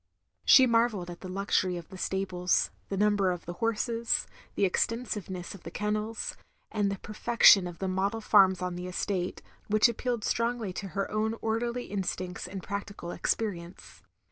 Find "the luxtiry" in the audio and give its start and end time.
1.21-1.77